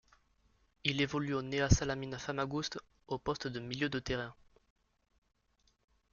Il 0.83 0.99
évolue 0.99 1.35
au 1.35 1.43
Nea 1.43 1.69
Salamina 1.69 2.17
Famagouste 2.17 2.79
au 3.07 3.19
poste 3.19 3.45
de 3.47 3.59
milieu 3.59 3.87
de 3.87 3.99
terrain. 3.99 4.33